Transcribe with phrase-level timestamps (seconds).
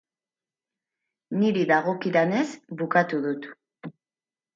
[1.41, 2.47] Niri dagokidanez,
[2.81, 3.47] bukatu dut.